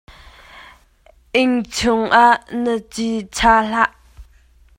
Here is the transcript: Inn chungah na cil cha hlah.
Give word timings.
Inn 1.41 1.53
chungah 1.75 2.33
na 2.63 2.73
cil 2.93 3.17
cha 3.35 3.53
hlah. 3.69 3.91